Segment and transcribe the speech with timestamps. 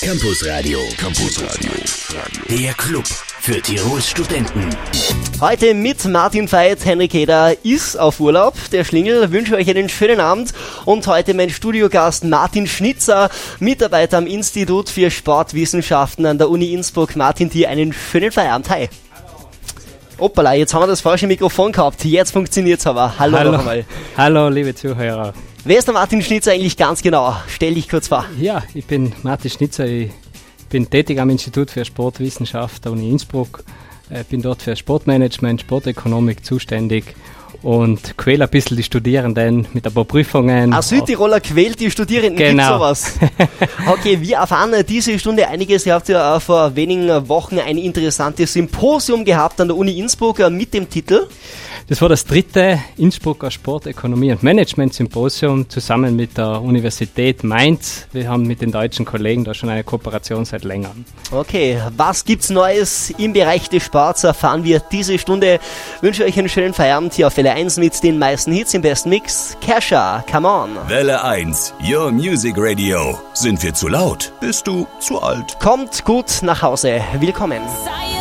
[0.00, 0.78] Campus Radio.
[0.96, 1.72] Campus Radio.
[2.48, 4.70] Der Club für Tirols Studenten.
[5.40, 8.54] Heute mit Martin Veit, Henrik Eder ist auf Urlaub.
[8.70, 10.52] Der Schlingel wünsche euch einen schönen Abend
[10.84, 17.16] und heute mein Studiogast Martin Schnitzer, Mitarbeiter am Institut für Sportwissenschaften an der Uni Innsbruck.
[17.16, 18.70] Martin, dir einen schönen Feierabend.
[18.70, 18.88] Hi.
[20.20, 22.04] Hoppala, jetzt haben wir das falsche Mikrofon gehabt.
[22.04, 23.18] Jetzt funktioniert es aber.
[23.18, 23.52] Hallo, Hallo.
[23.52, 23.84] noch einmal.
[24.16, 25.34] Hallo, liebe Zuhörer.
[25.68, 27.36] Wer ist der Martin Schnitzer eigentlich ganz genau?
[27.46, 28.24] Stell dich kurz vor.
[28.40, 29.84] Ja, ich bin Martin Schnitzer.
[29.84, 30.10] Ich
[30.70, 33.62] bin tätig am Institut für Sportwissenschaft der Uni Innsbruck.
[34.10, 37.14] Ich bin dort für Sportmanagement, Sportökonomik zuständig
[37.62, 40.72] und quäle ein bisschen die Studierenden mit ein paar Prüfungen.
[40.72, 42.74] Ein Südtiroler quält die Studierenden, Genau.
[42.78, 43.14] sowas?
[43.86, 45.84] Okay, wir erfahren äh, diese Stunde einiges.
[45.86, 50.40] Ihr habt ja äh, vor wenigen Wochen ein interessantes Symposium gehabt an der Uni Innsbruck
[50.40, 51.26] äh, mit dem Titel
[51.88, 58.06] Das war das dritte Innsbrucker Sportökonomie und Management Symposium zusammen mit der Universität Mainz.
[58.12, 61.06] Wir haben mit den deutschen Kollegen da schon eine Kooperation seit längerem.
[61.32, 63.97] Okay, was gibt's Neues im Bereich des Sports?
[63.98, 65.58] Erfahren wir diese Stunde.
[66.00, 69.10] Wünsche euch einen schönen Feierabend hier auf Welle 1 mit den meisten Hits im besten
[69.10, 69.56] Mix.
[69.60, 70.70] Kesha, come on.
[70.86, 71.74] Welle 1.
[71.82, 73.18] Your Music Radio.
[73.34, 74.32] Sind wir zu laut?
[74.40, 75.58] Bist du zu alt?
[75.60, 77.00] Kommt gut nach Hause.
[77.18, 77.60] Willkommen.
[77.84, 78.17] Silently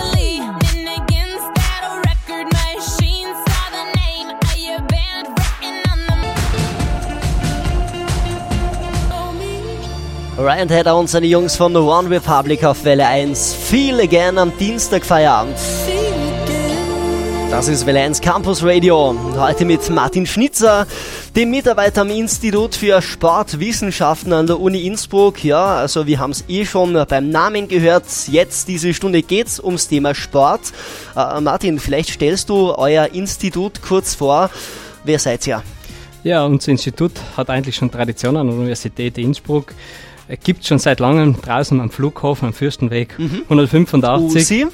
[10.38, 13.56] Ryan Tedder und seine Jungs von The One Republic auf Welle 1.
[13.56, 15.58] Feel Again am Dienstag Feierabend.
[17.50, 19.16] Das ist Welle 1 Campus Radio.
[19.36, 20.86] Heute mit Martin Schnitzer,
[21.36, 25.44] dem Mitarbeiter am Institut für Sportwissenschaften an der Uni Innsbruck.
[25.44, 28.06] Ja, also wir haben es eh schon beim Namen gehört.
[28.28, 30.62] Jetzt diese Stunde geht's ums Thema Sport.
[31.16, 34.52] Äh, Martin, vielleicht stellst du euer Institut kurz vor.
[35.04, 35.64] Wer seid ihr?
[36.24, 39.74] Ja, unser Institut hat eigentlich schon Tradition an der Universität Innsbruck.
[40.44, 43.16] Gibt schon seit langem draußen am Flughafen am Fürstenweg
[43.50, 44.36] 185.
[44.42, 44.68] Usi?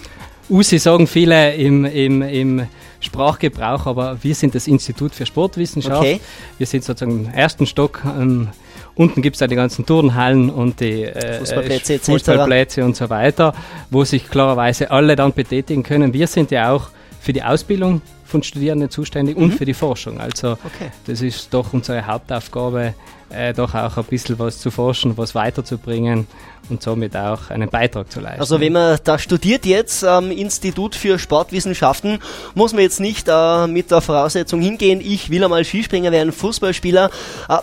[0.50, 2.68] USI sagen viele im, im, im
[3.00, 5.98] Sprachgebrauch, aber wir sind das Institut für Sportwissenschaft.
[6.02, 6.20] Okay.
[6.58, 8.02] Wir sind sozusagen im ersten Stock.
[8.06, 8.50] Ähm,
[8.96, 12.00] unten gibt es ja die ganzen Turnhallen und die äh, Fußballplätze.
[12.00, 13.54] Fußballplätze und so weiter,
[13.90, 16.14] wo sich klarerweise alle dann betätigen können.
[16.14, 16.90] Wir sind ja auch
[17.22, 20.20] für die Ausbildung von Studierenden zuständig und für die Forschung.
[20.20, 20.58] Also Mhm.
[20.66, 20.92] Okay.
[21.06, 22.94] das ist doch unsere Hauptaufgabe,
[23.34, 26.28] äh, doch auch ein bisschen was zu forschen, was weiterzubringen
[26.70, 28.40] und somit auch einen Beitrag zu leisten.
[28.40, 32.20] Also wenn man da studiert jetzt am Institut für Sportwissenschaften,
[32.56, 37.10] muss man jetzt nicht äh, mit der Voraussetzung hingehen, ich will einmal Skispringer werden, Fußballspieler.
[37.50, 37.58] Äh,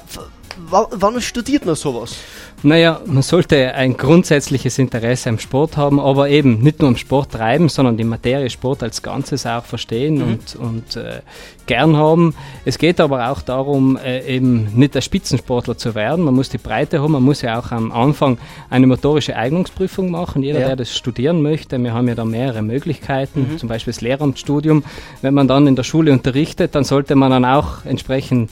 [0.69, 2.16] wann studiert man sowas?
[2.62, 7.32] Naja, man sollte ein grundsätzliches Interesse am Sport haben, aber eben nicht nur am Sport
[7.32, 11.20] treiben, sondern die Materie Sport als Ganzes auch verstehen und, und äh,
[11.65, 12.34] gern haben.
[12.66, 16.22] Es geht aber auch darum, äh, eben nicht der Spitzensportler zu werden.
[16.22, 18.37] Man muss die Breite haben, man muss ja auch am Anfang
[18.69, 20.43] eine motorische Eignungsprüfung machen.
[20.43, 20.66] Jeder, Ja.
[20.66, 24.84] der das studieren möchte, wir haben ja da mehrere Möglichkeiten, zum Beispiel das Lehramtsstudium.
[25.22, 28.50] Wenn man dann in der Schule unterrichtet, dann sollte man dann auch entsprechend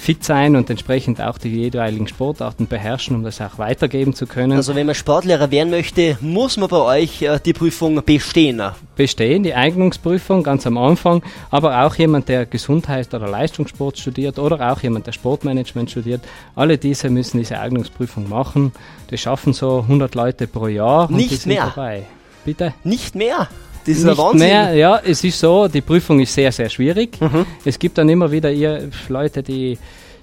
[0.00, 4.52] fit sein und entsprechend auch die jeweiligen Sportarten beherrschen, um das auch weitergeben zu können.
[4.52, 8.62] Also wenn man Sportlehrer werden möchte, muss man bei euch äh, die Prüfung bestehen.
[8.96, 14.72] bestehen, die Eignungsprüfung ganz am Anfang, aber auch jemand, der Gesundheit oder Leistungssport studiert oder
[14.72, 16.22] auch jemand, der Sportmanagement studiert,
[16.56, 18.72] alle diese müssen diese Eignungsprüfung machen.
[19.10, 21.10] Das schaffen so 100 Leute pro Jahr.
[21.10, 21.72] und Nicht mehr?
[21.74, 22.06] Dabei.
[22.44, 22.72] Bitte?
[22.84, 23.48] Nicht mehr.
[23.86, 24.48] Das ist Nicht Wahnsinn.
[24.48, 27.20] mehr, ja, es ist so, die Prüfung ist sehr, sehr schwierig.
[27.20, 27.46] Mhm.
[27.64, 29.78] Es gibt dann immer wieder ihr Leute, die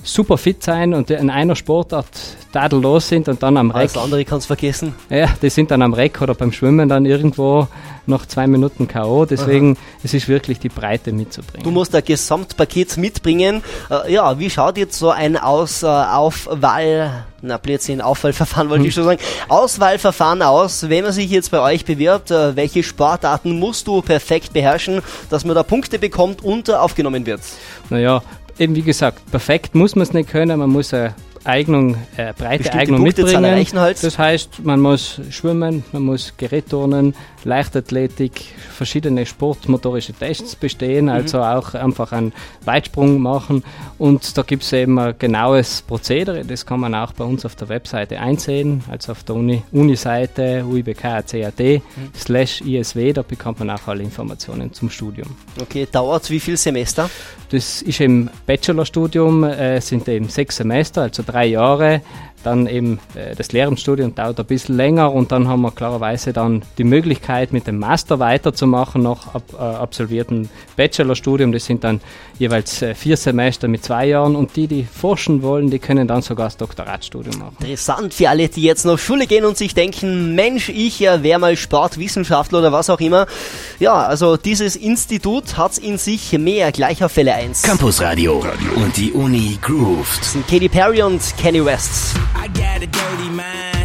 [0.08, 2.08] super fit sein und in einer Sportart
[2.52, 4.96] tadellos sind und dann am Reck Alles andere kannst vergessen.
[5.10, 7.68] ja, die sind dann am Reck oder beim Schwimmen dann irgendwo
[8.06, 9.26] nach zwei Minuten K.O.
[9.26, 11.64] Deswegen es ist wirklich die Breite mitzubringen.
[11.64, 13.62] Du musst ein Gesamtpaket mitbringen.
[13.90, 18.94] Äh, ja, wie schaut jetzt so ein Aus, äh, Aufwahl, na Blödsinn, Aufwahlverfahren wollte ich
[18.94, 19.20] schon sagen,
[19.50, 24.54] Auswahlverfahren aus, wenn man sich jetzt bei euch bewirbt, äh, welche Sportarten musst du perfekt
[24.54, 27.42] beherrschen, dass man da Punkte bekommt und äh, aufgenommen wird?
[27.90, 28.22] Naja,
[28.60, 31.14] eben wie gesagt, perfekt muss man es nicht können, man muss eine
[31.44, 33.80] Eignung, äh, breite Bestimmte Eignung Punktezahl mitbringen.
[33.80, 34.04] halt.
[34.04, 37.16] Das heißt, man muss schwimmen, man muss Gerätturnen,
[37.48, 40.60] Leichtathletik, verschiedene sportmotorische Tests Mhm.
[40.60, 42.34] bestehen, also auch einfach einen
[42.66, 43.64] Weitsprung machen.
[43.98, 47.56] Und da gibt es eben ein genaues Prozedere, das kann man auch bei uns auf
[47.56, 51.82] der Webseite einsehen, also auf der Uni- Uni-Seite uibk.cat Mhm.
[52.16, 55.30] slash isw, da bekommt man auch alle Informationen zum Studium.
[55.62, 57.10] Okay, dauert wie viel Semester?
[57.50, 62.02] Das ist im Bachelorstudium, äh, sind eben sechs Semester, also drei drei Jahre.
[62.44, 66.64] Dann eben äh, das Lehramtsstudium dauert ein bisschen länger und dann haben wir klarerweise dann
[66.80, 71.52] die Möglichkeit, mit dem Master weiterzumachen, nach ab, äh, absolvierten Bachelorstudium.
[71.52, 72.02] Das sind dann
[72.40, 76.22] jeweils äh, vier Semester mit zwei Jahren und die, die forschen wollen, die können dann
[76.22, 77.56] sogar das Doktoratstudium machen.
[77.60, 81.40] Interessant für alle, die jetzt noch Schule gehen und sich denken, Mensch, ich ja wäre
[81.40, 83.28] mal Sportwissenschaftler oder was auch immer.
[83.80, 87.64] Ja, also dieses Institut hat in sich mehr gleich auf Fälle 1.
[87.64, 88.44] Campusradio
[88.76, 90.38] und die Uni grooved.
[90.50, 92.16] Katy Perry und Kanye West.
[92.36, 93.77] I got a dirty mind.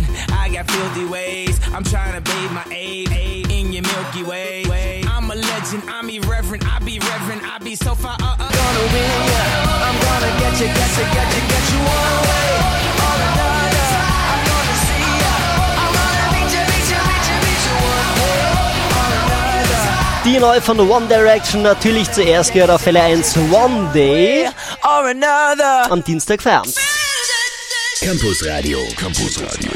[0.63, 1.59] Got filthy ways.
[1.75, 3.11] I'm trying to bathe my aid,
[3.51, 5.03] in your Milky Way.
[5.09, 5.83] I'm a legend.
[5.89, 6.63] I'm irreverent.
[6.67, 7.43] I be reverent.
[7.43, 8.17] I be so far.
[8.21, 8.47] Uh, uh.
[8.47, 9.43] Gonna win ya.
[9.87, 12.47] I'm gonna get you, get you, get you, get you one way
[12.95, 13.91] or another.
[14.31, 15.35] I'm gonna see ya.
[15.83, 18.39] I'm gonna beat you, beat you, beat you, beat you one way
[19.03, 19.83] or another.
[20.23, 24.47] Die neu von One Direction natürlich zuerst gehört auf Fälle 1 One Day
[24.85, 25.91] Or another.
[25.91, 26.41] am Dienstag
[28.03, 28.21] Feierabend.
[28.21, 28.79] Campusradio.
[28.97, 29.71] Campusradio.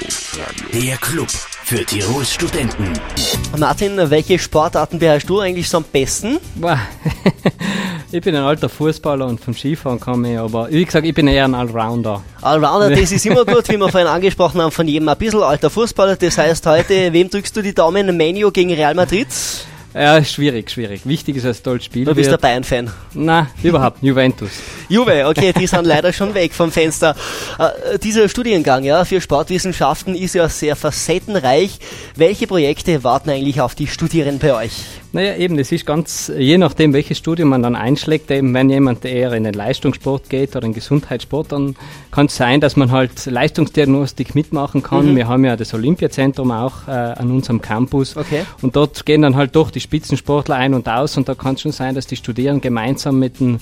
[0.73, 1.29] Der Club
[1.65, 2.93] für Tirols Studenten.
[3.57, 6.39] Martin, welche Sportarten beherrschst du eigentlich so am besten?
[6.57, 6.79] Boah.
[8.13, 11.29] ich bin ein alter Fußballer und vom Skifahren komme ich, aber wie gesagt, ich bin
[11.29, 12.23] eher ein Allrounder.
[12.43, 15.71] Allrounder, das ist immer gut, wie wir vorhin angesprochen haben, von jedem ein bisschen alter
[15.71, 16.17] Fußballer.
[16.17, 18.17] Das heißt heute, wem drückst du die Daumen?
[18.17, 19.29] Menu gegen Real Madrid?
[19.97, 21.07] Ja, schwierig, schwierig.
[21.07, 22.43] Wichtig ist, dass es tolles Spiel Du bist der wird.
[22.43, 22.91] Bayern-Fan.
[23.15, 24.51] Nein, überhaupt, Juventus.
[24.91, 27.17] Juve, okay, die sind leider schon weg vom Fenster.
[27.59, 31.79] Äh, dieser Studiengang ja, für Sportwissenschaften ist ja sehr facettenreich.
[32.15, 34.85] Welche Projekte warten eigentlich auf die Studierenden bei euch?
[35.13, 39.05] Naja, eben, das ist ganz, je nachdem, welches Studium man dann einschlägt, eben, wenn jemand
[39.05, 41.77] eher in den Leistungssport geht oder in den Gesundheitssport, dann
[42.11, 45.17] kann es sein, dass man halt Leistungsdiagnostik mitmachen kann.
[45.17, 48.17] Wir haben ja das Olympiazentrum auch äh, an unserem Campus.
[48.17, 48.43] Okay.
[48.63, 51.63] Und dort gehen dann halt doch die Spitzensportler ein und aus und da kann es
[51.63, 53.61] schon sein, dass die Studierenden gemeinsam mit den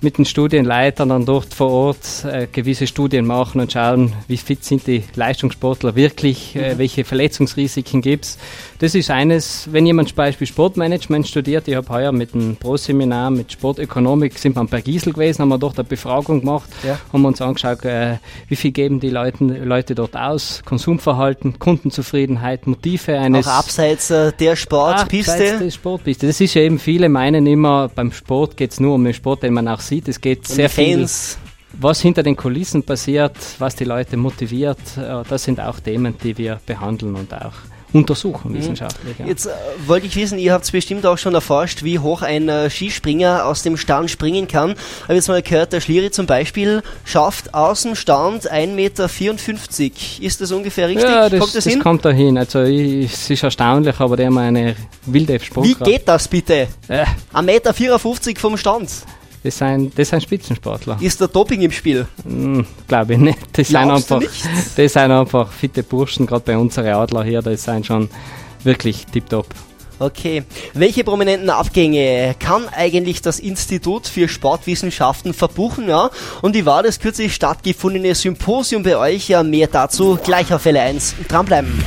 [0.00, 4.64] mit den Studienleitern dann dort vor Ort äh, gewisse Studien machen und schauen, wie fit
[4.64, 8.38] sind die Leistungssportler wirklich, äh, welche Verletzungsrisiken gibt's.
[8.80, 13.30] Das ist eines, wenn jemand zum Beispiel Sportmanagement studiert, ich habe heuer mit einem Pro-Seminar
[13.30, 16.96] mit Sportökonomik, sind wir bei Giesel gewesen, haben wir dort eine Befragung gemacht, Ja.
[17.12, 22.68] haben wir uns angeschaut, äh, wie viel geben die Leuten, Leute dort aus, Konsumverhalten, Kundenzufriedenheit,
[22.68, 23.48] Motive eines...
[23.48, 25.32] Auch abseits äh, der Sportpiste.
[25.32, 26.26] abseits der Sportpiste.
[26.28, 29.42] Das ist ja eben, viele meinen immer, beim Sport geht es nur um den Sport,
[29.42, 30.06] den man auch sieht.
[30.06, 31.36] Es geht Und sehr viel, Fans.
[31.72, 34.78] was hinter den Kulissen passiert, was die Leute motiviert.
[34.96, 37.54] äh, Das sind auch Themen, die wir behandeln und auch
[37.92, 39.18] untersuchen wissenschaftlich.
[39.18, 39.24] Ja.
[39.24, 39.30] Mhm.
[39.30, 39.50] Jetzt äh,
[39.86, 43.62] wollte ich wissen, ihr habt bestimmt auch schon erforscht, wie hoch ein äh, Skispringer aus
[43.62, 44.72] dem Stand springen kann.
[44.72, 49.90] Ich habe jetzt mal gehört, der Schliri zum Beispiel schafft aus dem Stand 1,54 Meter.
[50.20, 51.08] Ist das ungefähr richtig?
[51.08, 52.36] ja, das, kommt das, das kommt da hin.
[52.36, 54.76] Also ich, es ist erstaunlich, aber der hat eine
[55.06, 55.84] wilde Wie Sportkraft.
[55.84, 56.68] geht das bitte?
[56.88, 57.42] Äh, 1,54
[58.28, 58.90] Meter vom Stand.
[59.42, 60.98] Das, sind, das sind Spitzensportler.
[61.00, 62.06] Ist der Doping im Spiel?
[62.86, 63.38] Glaube ich nicht.
[63.52, 64.48] Das sind, Glaubst du einfach, nicht?
[64.76, 68.08] das sind einfach fitte Burschen, gerade bei unseren Adler hier, das sind schon
[68.64, 69.46] wirklich tipptopp.
[70.00, 70.44] Okay.
[70.74, 75.88] Welche prominenten Abgänge kann eigentlich das Institut für Sportwissenschaften verbuchen?
[75.88, 76.10] Ja?
[76.40, 79.28] Und wie war das kürzlich stattgefundene Symposium bei euch?
[79.28, 81.16] Ja, mehr dazu gleich auf Fälle 1.
[81.28, 81.82] Dranbleiben.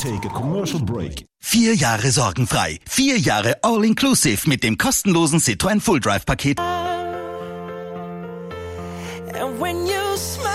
[0.00, 1.26] Take a commercial break.
[1.40, 2.78] Vier Jahre sorgenfrei.
[2.86, 6.58] Vier Jahre all-inclusive mit dem kostenlosen Citroën Full Drive Paket.
[9.34, 10.49] And when you smile,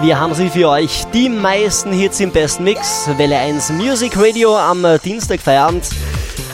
[0.00, 1.04] Wir haben sie für euch.
[1.12, 3.06] Die meisten Hits im besten Mix.
[3.18, 5.86] Welle 1 Music Radio am Dienstag Feierabend.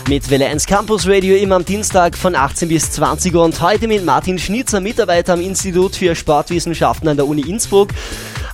[0.09, 3.87] Mit Welle 1 Campus Radio immer am Dienstag von 18 bis 20 Uhr und heute
[3.87, 7.90] mit Martin Schnitzer, Mitarbeiter am Institut für Sportwissenschaften an der Uni Innsbruck.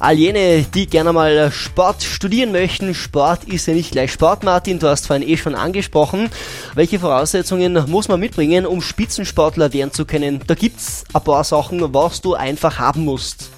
[0.01, 2.95] All jene, die gerne mal Sport studieren möchten.
[2.95, 4.81] Sport ist ja nicht gleich Sport, Martin.
[4.81, 6.29] Du hast vorhin eh schon angesprochen.
[6.75, 10.43] Welche Voraussetzungen muss man mitbringen, um Spitzensportler werden zu können?
[10.47, 13.49] Da gibt's ein paar Sachen, was du einfach haben musst.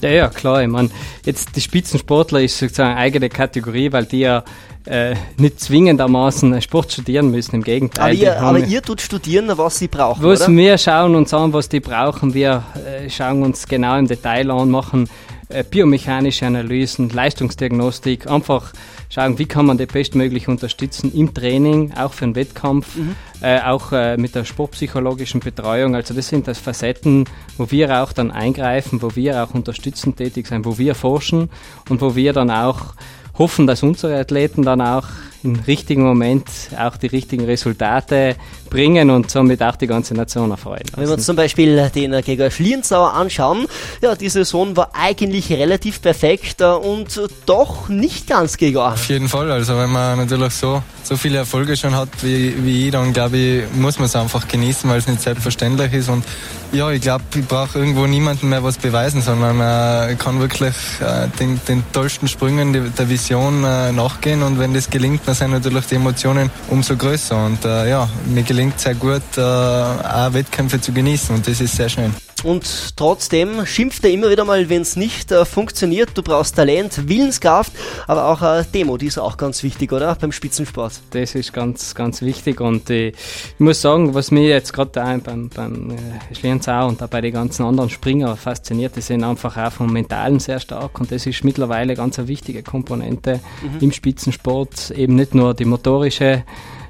[0.00, 0.62] Ja, ja, klar.
[0.62, 0.90] Ich meine,
[1.24, 4.44] jetzt die Spitzensportler ist sozusagen eine eigene Kategorie, weil die ja
[4.86, 7.56] äh, nicht zwingendermaßen Sport studieren müssen.
[7.56, 8.04] Im Gegenteil.
[8.04, 10.56] Aber ihr, aber ihr tut studieren, was sie brauchen, was oder?
[10.56, 12.34] wir schauen uns an, was die brauchen.
[12.34, 15.08] Wir äh, schauen uns genau im Detail an, machen
[15.48, 18.72] äh, biomechanische Analysen, Leistungsdiagnostik, einfach
[19.14, 22.96] schauen, wie kann man die bestmöglich unterstützen im Training, auch für den Wettkampf,
[23.40, 25.94] äh, auch äh, mit der sportpsychologischen Betreuung.
[25.94, 27.24] Also das sind das Facetten,
[27.56, 31.48] wo wir auch dann eingreifen, wo wir auch unterstützend tätig sind, wo wir forschen
[31.88, 32.94] und wo wir dann auch
[33.38, 35.06] hoffen, dass unsere Athleten dann auch
[35.42, 36.46] im richtigen Moment
[36.78, 38.36] auch die richtigen Resultate
[38.74, 40.82] bringen und somit auch die ganze Nation erfreuen.
[40.96, 43.66] Wenn wir uns zum Beispiel den Gregor Schlierenzauer anschauen,
[44.02, 48.92] ja, die Saison war eigentlich relativ perfekt äh, und doch nicht ganz, Gregor.
[48.92, 49.50] Auf jeden Fall.
[49.52, 53.36] Also wenn man natürlich so, so viele Erfolge schon hat wie, wie ich, dann glaube
[53.36, 56.08] ich, muss man es einfach genießen, weil es nicht selbstverständlich ist.
[56.08, 56.24] Und
[56.72, 61.28] ja, ich glaube, ich brauche irgendwo niemandem mehr was beweisen, sondern äh, kann wirklich äh,
[61.38, 64.42] den, den tollsten Sprüngen die, der Vision äh, nachgehen.
[64.42, 67.46] Und wenn das gelingt, dann sind natürlich die Emotionen umso größer.
[67.46, 71.34] Und äh, ja, mir gelingt sehr gut, äh, auch Wettkämpfe zu genießen.
[71.34, 72.14] Und das ist sehr schön.
[72.44, 76.10] Und trotzdem schimpft er immer wieder mal, wenn es nicht äh, funktioniert.
[76.14, 77.72] Du brauchst Talent, Willenskraft,
[78.06, 80.14] aber auch äh, Demo, die ist auch ganz wichtig, oder?
[80.14, 80.92] Beim Spitzensport.
[81.12, 83.14] Das ist ganz, ganz wichtig und äh, ich
[83.58, 87.64] muss sagen, was mich jetzt gerade beim, beim äh, Schlierenzau und auch bei den ganzen
[87.64, 91.94] anderen Springer fasziniert, die sind einfach auch vom Mentalen sehr stark und das ist mittlerweile
[91.94, 93.40] ganz eine wichtige Komponente
[93.80, 96.44] im Spitzensport, eben nicht nur die motorische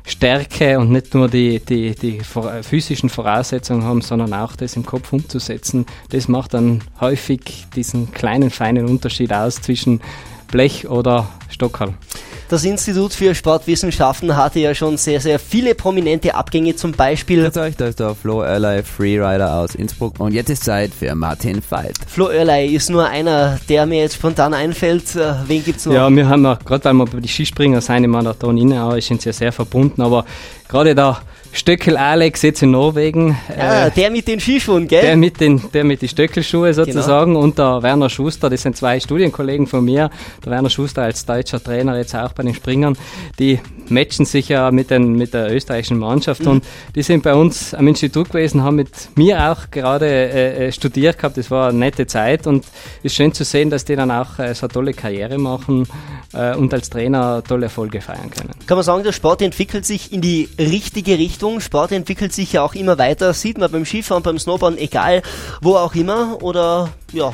[0.06, 2.20] Stärke und nicht nur die, die, die
[2.62, 5.87] physischen Voraussetzungen haben, sondern auch das im Kopf umzusetzen.
[6.11, 10.02] Das macht dann häufig diesen kleinen, feinen Unterschied aus zwischen
[10.49, 11.94] Blech oder Stockerl.
[12.54, 17.56] Das Institut für Sportwissenschaften hatte ja schon sehr, sehr viele prominente Abgänge, zum Beispiel Grüß
[17.56, 21.61] euch, da ist der Flo Early Freerider aus Innsbruck und jetzt ist Zeit für Martin
[21.68, 21.96] Veit.
[22.06, 25.16] Flo Oerlei ist nur einer, der mir jetzt spontan einfällt.
[25.16, 25.94] Äh, Wen gibt's noch?
[25.94, 29.23] Ja, wir haben ja, gerade weil wir bei den Skispringer sind, im Marathon innen, sind
[29.23, 30.25] sie ja sehr verbunden, aber
[30.68, 31.23] gerade der
[31.56, 35.02] Stöckel Alex jetzt in Norwegen, Ah, äh, der mit den Skischuhen, gell?
[35.02, 36.84] der mit den, der mit die Stöckelschuhe Genau.
[36.84, 40.11] sozusagen und der Werner Schuster, das sind zwei Studienkollegen von mir.
[40.44, 42.96] Der Werner Schuster als deutscher Trainer jetzt auch bei den Springern,
[43.38, 46.49] die matchen sich ja mit, den, mit der österreichischen Mannschaft Mhm.
[46.49, 46.64] und
[46.96, 51.18] die sind bei uns am Institut gewesen, haben mit mir auch gerade äh, äh, studiert
[51.18, 51.37] gehabt.
[51.37, 52.64] Das war eine nette Zeit und
[53.04, 55.87] ist schön zu sehen, dass die dann auch äh, so eine tolle Karriere machen
[56.34, 58.50] äh, und als Trainer tolle Erfolge feiern können.
[58.66, 61.60] Kann man sagen, der Sport entwickelt sich in die richtige Richtung.
[61.60, 63.32] Sport entwickelt sich ja auch immer weiter.
[63.32, 65.22] Sieht man beim Skifahren, beim Snowboarden, egal
[65.60, 66.42] wo auch immer.
[66.42, 67.32] Oder ja,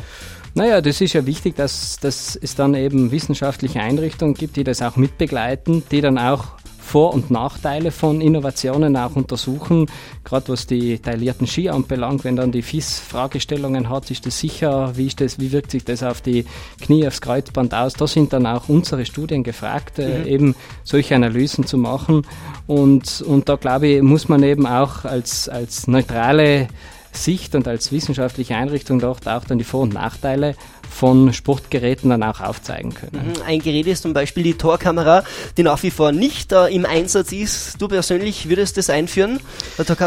[0.55, 4.83] Naja, das ist ja wichtig, dass, dass es dann eben wissenschaftliche Einrichtungen gibt, die das
[4.83, 6.60] auch mitbegleiten, die dann auch
[6.91, 9.87] Vor- und Nachteile von Innovationen auch untersuchen.
[10.25, 14.97] Gerade was die taillierten Ski anbelangt, wenn dann die FIS Fragestellungen hat, ist das sicher,
[14.97, 16.47] wie, ist das, wie wirkt sich das auf die
[16.81, 17.93] Knie, aufs Kreuzband aus?
[17.93, 22.27] Da sind dann auch unsere Studien gefragt, äh, eben solche Analysen zu machen.
[22.67, 26.67] Und, und da glaube ich, muss man eben auch als, als neutrale
[27.13, 30.57] Sicht und als wissenschaftliche Einrichtung dort auch dann die Vor- und Nachteile
[30.91, 33.33] von Sportgeräten dann auch aufzeigen können.
[33.47, 35.23] ein Gerät ist zum Beispiel die Torkamera,
[35.57, 37.81] die nach wie vor nicht äh, im Einsatz ist.
[37.81, 39.41] Du persönlich würdest das einführen?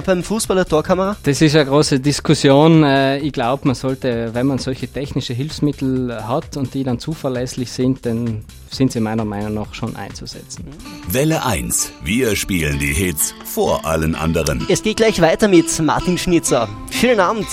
[0.05, 1.15] Beim Fußball eine Torkamera?
[1.23, 2.83] Das ist eine große Diskussion.
[2.83, 7.71] Äh, Ich glaube, man sollte, wenn man solche technische Hilfsmittel hat und die dann zuverlässig
[7.71, 10.65] sind, dann sind sie meiner Meinung nach schon einzusetzen.
[11.07, 11.91] Welle 1.
[12.03, 14.65] Wir spielen die Hits vor allen anderen.
[14.69, 16.67] Es geht gleich weiter mit Martin Schnitzer.
[16.91, 17.47] Schönen Abend.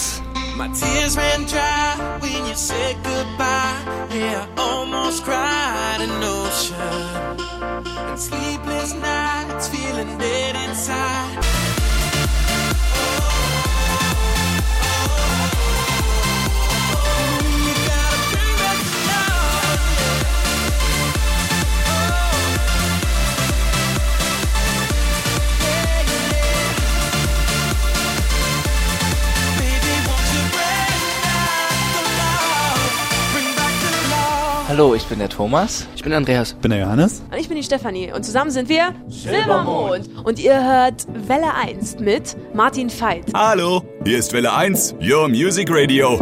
[0.61, 3.81] My tears ran dry when you said goodbye.
[4.13, 6.77] Yeah, I almost cried an ocean.
[8.11, 11.70] And sleepless nights feeling dead inside.
[34.81, 35.87] Hallo, ich bin der Thomas.
[35.95, 36.55] Ich bin Andreas.
[36.55, 37.23] bin der Johannes.
[37.31, 40.09] Und ich bin die Stefanie und zusammen sind wir Silbermond.
[40.25, 43.27] Und ihr hört Welle 1 mit Martin Veit.
[43.35, 46.19] Hallo, hier ist Welle 1, Your Music Radio.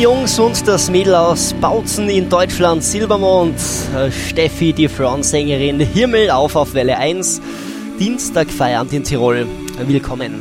[0.00, 3.60] Die Jungs und das Mädel aus Bautzen in Deutschland, Silbermond,
[3.94, 7.38] äh, Steffi, die Frontsängerin, Himmel auf auf Welle 1,
[7.98, 9.46] Dienstag Feierabend in Tirol.
[9.86, 10.40] Willkommen.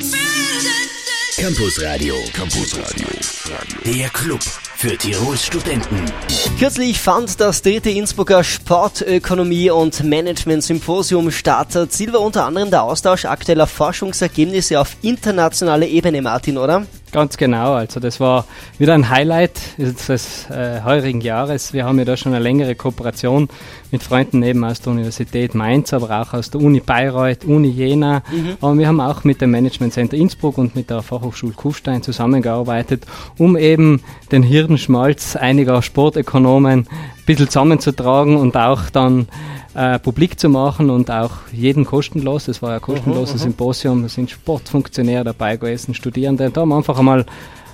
[1.36, 2.16] Campus Radio.
[2.34, 3.08] Campus Radio.
[3.84, 4.40] Der Club
[4.78, 6.06] für Tirols Studenten.
[6.58, 11.78] Kürzlich fand das dritte Innsbrucker Sportökonomie- und Management-Symposium statt.
[11.90, 16.86] Ziel war unter anderem der Austausch aktueller Forschungsergebnisse auf internationaler Ebene, Martin, oder?
[17.12, 18.46] Ganz genau, also das war
[18.78, 21.74] wieder ein Highlight des äh, heurigen Jahres.
[21.74, 23.50] Wir haben ja da schon eine längere Kooperation
[23.90, 28.22] mit Freunden eben aus der Universität Mainz, aber auch aus der Uni Bayreuth, Uni Jena.
[28.62, 33.08] Aber wir haben auch mit dem Management Center Innsbruck und mit der Fachhochschule Kufstein zusammengearbeitet,
[33.40, 34.02] um eben
[34.32, 39.28] den Hirnschmalz einiger Sportökonomen ein bisschen zusammenzutragen und auch dann
[39.76, 42.48] äh, publik zu machen und auch jeden kostenlos.
[42.48, 46.46] Es war ja ein kostenloses Symposium, da sind Sportfunktionäre dabei gewesen, Studierende.
[46.48, 47.26] Und da haben wir einfach einmal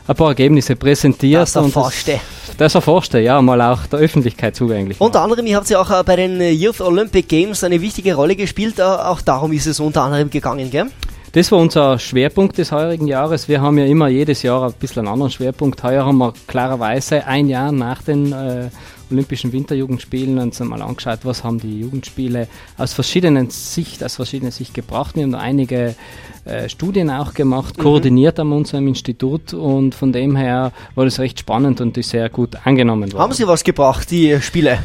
[0.07, 1.41] ein paar Ergebnisse präsentiert.
[1.41, 2.19] Das erforschte.
[2.47, 4.99] Das, das erforschte, ja, mal auch der Öffentlichkeit zugänglich.
[5.01, 8.35] Unter anderem, ihr habt ja auch äh, bei den Youth Olympic Games eine wichtige Rolle
[8.35, 8.79] gespielt.
[8.79, 10.87] Äh, Auch darum ist es unter anderem gegangen, gell?
[11.31, 13.49] Das war unser Schwerpunkt des heurigen Jahres.
[13.49, 15.83] Wir haben ja immer jedes Jahr ein bisschen einen anderen Schwerpunkt.
[15.83, 18.69] Heuer haben wir klarerweise ein Jahr nach den äh,
[19.15, 24.73] Olympischen Winterjugendspielen uns einmal angeschaut, was haben die Jugendspiele aus verschiedenen Sicht, aus verschiedenen Sicht
[24.73, 25.15] gebracht.
[25.15, 25.95] Wir haben da einige
[26.43, 31.39] äh, Studien auch gemacht, koordiniert an unserem Institut und von dem her war das recht
[31.39, 33.21] spannend und ist sehr gut angenommen worden.
[33.21, 34.79] Haben sie was gebracht, die Spiele?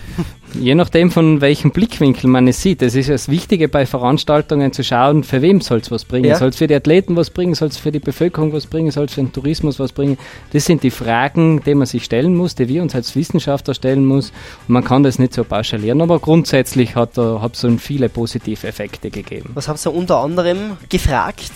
[0.55, 2.83] Je nachdem, von welchem Blickwinkel man es sieht.
[2.83, 6.27] Es ist das Wichtige bei Veranstaltungen zu schauen, für wem soll es was bringen.
[6.27, 6.37] Ja.
[6.37, 7.55] Soll es für die Athleten was bringen?
[7.55, 8.91] Soll es für die Bevölkerung was bringen?
[8.91, 10.19] Soll es für den Tourismus was bringen?
[10.53, 14.05] Das sind die Fragen, die man sich stellen muss, die wir uns als Wissenschaftler stellen
[14.05, 14.33] muss.
[14.67, 19.11] Und man kann das nicht so pauschalieren, aber grundsätzlich hat es so viele positive Effekte
[19.11, 19.51] gegeben.
[19.55, 21.53] Was habt ihr unter anderem gefragt?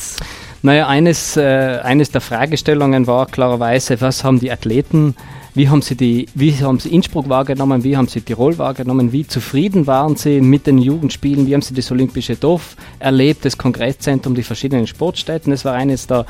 [0.63, 5.15] Naja, eines, äh, eines der Fragestellungen war klarerweise, was haben die Athleten,
[5.55, 9.27] wie haben sie die, wie haben sie Innsbruck wahrgenommen, wie haben sie Tirol wahrgenommen, wie
[9.27, 14.35] zufrieden waren sie mit den Jugendspielen, wie haben sie das Olympische Dorf erlebt, das Kongresszentrum,
[14.35, 15.53] die verschiedenen Sportstätten.
[15.53, 16.27] Das war eines der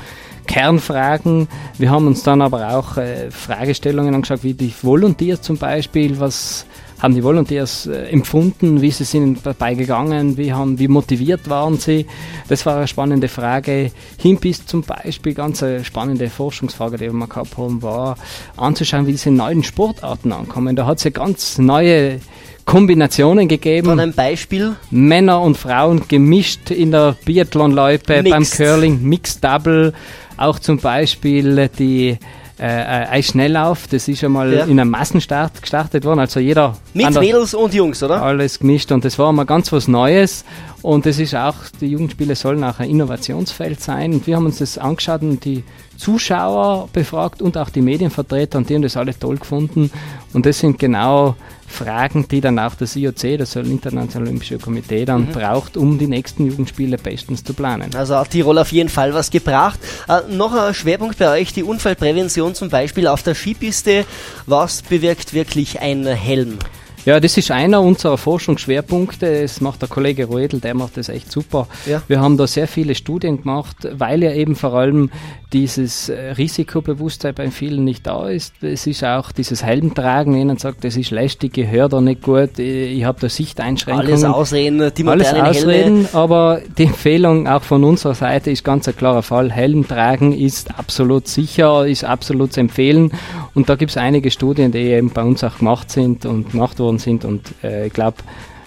[0.47, 1.49] Kernfragen.
[1.79, 6.67] Wir haben uns dann aber auch äh, Fragestellungen angeschaut, wie die Volunteers zum Beispiel, was
[7.05, 11.77] haben die Volunteers äh, empfunden, wie sie sind dabei gegangen, wie, haben, wie motiviert waren
[11.77, 12.07] sie.
[12.49, 13.91] Das war eine spannende Frage.
[14.17, 18.17] Hin bis zum Beispiel, ganz eine spannende Forschungsfrage, die wir gehabt haben, war
[18.57, 20.77] anzuschauen, wie diese neuen Sportarten ankommen.
[20.77, 22.21] Da hat es ja ganz neue
[22.65, 23.89] Kombinationen gegeben.
[23.89, 24.75] Von einem Beispiel?
[24.91, 28.45] Männer und Frauen gemischt in der Biathlon-Loipe, beim.
[28.45, 29.93] Curling, Mixed Double,
[30.39, 32.19] auch zum Beispiel die
[32.59, 34.65] äh, äh, Eisschnelllauf, das ist einmal Ja.
[34.67, 38.23] in einem Massenstart gestartet worden, also jeder Mit an der- Mädels und Jungs, oder?
[38.23, 40.45] alles gemischt und das war mal ganz was Neues
[40.83, 44.59] und das ist auch, die Jugendspiele sollen auch ein Innovationsfeld sein und wir haben uns
[44.59, 45.65] das angeschaut und die
[45.97, 49.91] Zuschauer befragt und auch die Medienvertreter und die haben das alle toll gefunden
[50.33, 51.37] und das sind genau
[51.67, 56.47] Fragen, die dann auch das IOC, das Internationale Olympische Komitee, dann braucht, um die nächsten
[56.47, 57.95] Jugendspiele bestens zu planen.
[57.95, 59.81] Also hat Tirol auf jeden Fall was gebracht.
[60.09, 64.05] Äh, noch ein Schwerpunkt bei euch, die Unfallprävention zum Beispiel auf der Skipiste.
[64.47, 66.59] Was bewirkt wirklich ein Helm?
[67.05, 69.43] Ja, das ist einer unserer Forschungsschwerpunkte.
[69.43, 71.69] Das macht der Kollege Roedel, der macht das echt super.
[71.85, 72.03] Ja.
[72.09, 75.11] Wir haben da sehr viele Studien gemacht, weil ja eben vor allem
[75.55, 78.55] dieses äh, Risikobewusstsein bei vielen nicht da ist.
[78.61, 82.59] Es ist auch dieses Helmtragen, jemand sagt, das ist lästig, ich höre da nicht gut,
[82.59, 84.11] ich, habe da Sichteinschränkungen.
[84.11, 85.49] Alles ausreden, die Alles modernen Helme.
[85.49, 89.53] ausreden, aber die Empfehlung auch von unserer Seite ist ganz ein klarer Fall.
[89.53, 93.13] Helm tragen ist absolut sicher, ist absolut zu empfehlen.
[93.55, 96.81] Und da gibt es einige Studien, die eben bei uns auch gemacht sind und gemacht
[96.81, 97.25] worden sind.
[97.25, 98.17] Und äh, ich glaube,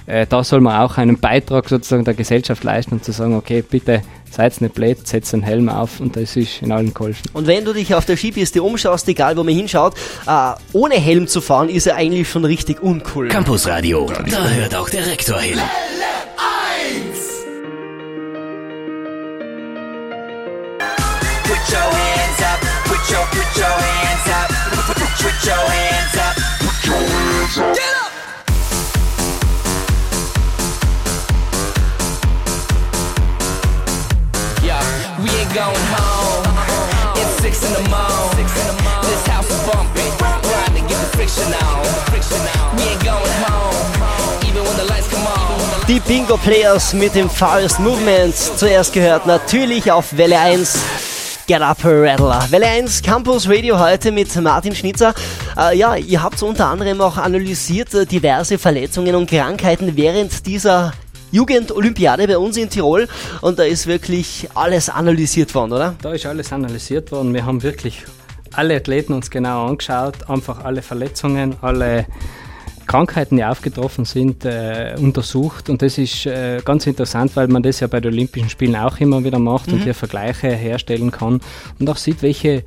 [0.07, 3.61] äh, da soll man auch einen Beitrag sozusagen der Gesellschaft leisten und zu sagen, okay,
[3.61, 7.29] bitte seid nicht blöd, setzt einen Helm auf und das ist in allen geholfen.
[7.33, 11.27] Und wenn du dich auf der Skipiste umschaust, egal wo man hinschaut, äh, ohne Helm
[11.27, 13.27] zu fahren, ist ja eigentlich schon richtig uncool.
[13.27, 15.59] Campusradio, da hört auch der Rektor hin.
[41.35, 42.75] To get the friction on.
[42.77, 44.47] We ain't going home.
[44.47, 45.87] Even when the lights come on.
[45.87, 48.35] Die Bingo Players mit dem Forest Movement.
[48.35, 50.79] Zuerst gehört natürlich auf Welle 1.
[51.47, 52.45] Get Up Rattler.
[52.49, 55.13] Welle 1 Campus Radio heute mit Martin Schnitzer.
[55.57, 60.93] Äh, ja, ihr habt unter anderem auch analysiert äh, diverse Verletzungen und Krankheiten während dieser
[61.31, 63.07] Jugendolympiade bei uns in Tirol
[63.41, 65.95] und da ist wirklich alles analysiert worden, oder?
[66.01, 67.33] Da ist alles analysiert worden.
[67.33, 68.03] Wir haben wirklich
[68.57, 72.05] alle Athleten uns genau angeschaut, einfach alle Verletzungen, alle
[72.87, 75.69] Krankheiten, die aufgetroffen sind, äh, untersucht.
[75.69, 78.99] Und das ist äh, ganz interessant, weil man das ja bei den Olympischen Spielen auch
[78.99, 81.41] immer wieder macht und hier Vergleiche herstellen kann
[81.79, 82.63] und auch sieht, welche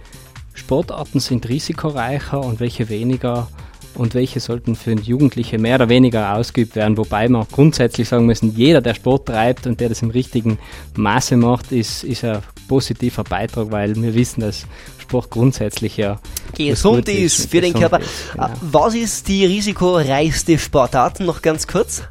[0.54, 3.48] Sportarten sind risikoreicher und welche weniger
[3.94, 6.96] und welche sollten für Jugendliche mehr oder weniger ausgeübt werden.
[6.96, 10.58] Wobei man grundsätzlich sagen müssen, jeder, der Sport treibt und der das im richtigen
[10.96, 12.38] Maße macht, ist, ist ein
[12.70, 14.64] positiver Beitrag, weil wir wissen, dass
[14.98, 16.20] Sport grundsätzlich ja
[16.56, 17.98] Gesund Gutes ist für den Körper.
[17.98, 18.46] ist, genau.
[18.46, 21.18] Äh, Was ist die risikoreichste Sportart?
[21.18, 22.02] Noch ganz kurz.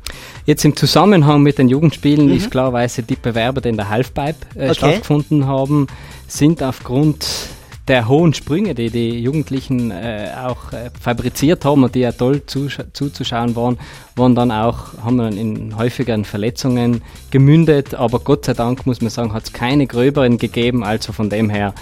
[0.46, 4.66] Jetzt im Zusammenhang mit den Jugendspielen ist klarerweise die Bewerber, die in der Halfpipe äh,
[4.66, 4.70] Mhm.
[4.72, 4.74] Okay.
[4.76, 5.88] stattgefunden haben,
[6.28, 7.26] sind aufgrund
[7.90, 12.44] der hohen Sprünge, die die Jugendlichen äh, auch äh, fabriziert haben und die ja toll
[12.46, 13.78] zusch- zuzuschauen waren,
[14.16, 19.10] waren dann auch, haben dann in häufigeren Verletzungen gemündet, aber Gott sei Dank muss man
[19.10, 21.74] sagen, hat es keine gröberen gegeben, also von dem her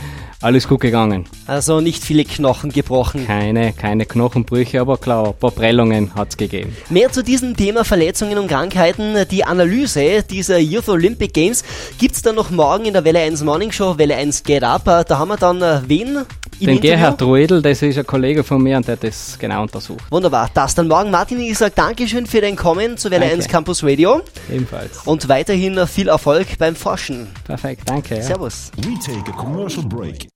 [0.41, 1.25] alles gut gegangen.
[1.47, 3.25] Also nicht viele Knochen gebrochen.
[3.25, 6.75] Keine, keine Knochenbrüche, aber klar, ein paar Prellungen hat es gegeben.
[6.89, 11.63] Mehr zu diesem Thema Verletzungen und Krankheiten, die Analyse dieser Youth Olympic Games
[11.97, 14.85] gibt's dann noch morgen in der Welle 1 Morning Show, Welle 1 Get Up.
[14.85, 16.25] Da haben wir dann äh, wen?
[16.59, 16.95] Im Den Interview?
[16.95, 20.03] Gerhard Ruedel, das ist ein Kollege von mir und der hat das genau untersucht.
[20.09, 20.49] Wunderbar.
[20.53, 21.11] Das dann morgen.
[21.11, 23.35] Martin, ich sage Dankeschön für dein Kommen zu Welle Danke.
[23.35, 24.99] 1 Campus Radio Ebenfalls.
[25.05, 27.27] und weiterhin viel Erfolg beim Forschen.
[27.43, 28.15] Perfekt, danke.
[28.15, 28.21] Ja.
[28.23, 28.71] Servus.
[28.77, 30.27] We take a commercial break.